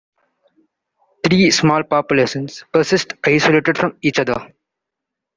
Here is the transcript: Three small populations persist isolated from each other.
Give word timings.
Three 1.23 1.51
small 1.51 1.83
populations 1.83 2.63
persist 2.73 3.13
isolated 3.23 3.77
from 3.77 3.99
each 4.01 4.17
other. 4.17 4.51